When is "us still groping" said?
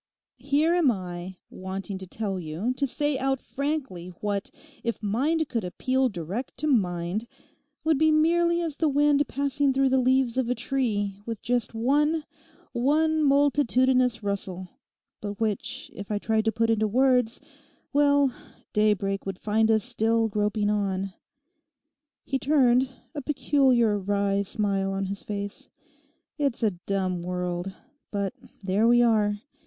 19.69-20.71